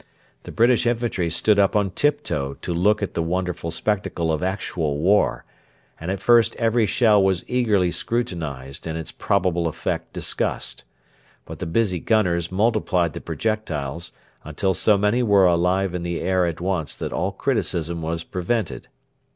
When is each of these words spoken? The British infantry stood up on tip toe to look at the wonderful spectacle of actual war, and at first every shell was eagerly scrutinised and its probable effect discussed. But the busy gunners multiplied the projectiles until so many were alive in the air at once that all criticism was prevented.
The 0.45 0.51
British 0.51 0.87
infantry 0.87 1.29
stood 1.29 1.59
up 1.59 1.75
on 1.75 1.91
tip 1.91 2.23
toe 2.23 2.55
to 2.63 2.73
look 2.73 3.03
at 3.03 3.13
the 3.13 3.21
wonderful 3.21 3.69
spectacle 3.69 4.31
of 4.33 4.41
actual 4.41 4.97
war, 4.97 5.45
and 5.99 6.09
at 6.09 6.19
first 6.19 6.55
every 6.55 6.87
shell 6.87 7.21
was 7.23 7.45
eagerly 7.47 7.91
scrutinised 7.91 8.87
and 8.87 8.97
its 8.97 9.11
probable 9.11 9.67
effect 9.67 10.11
discussed. 10.11 10.85
But 11.45 11.59
the 11.59 11.67
busy 11.67 11.99
gunners 11.99 12.51
multiplied 12.51 13.13
the 13.13 13.21
projectiles 13.21 14.11
until 14.43 14.73
so 14.73 14.97
many 14.97 15.21
were 15.21 15.45
alive 15.45 15.93
in 15.93 16.01
the 16.01 16.19
air 16.19 16.47
at 16.47 16.59
once 16.59 16.95
that 16.95 17.13
all 17.13 17.31
criticism 17.31 18.01
was 18.01 18.23
prevented. 18.23 18.87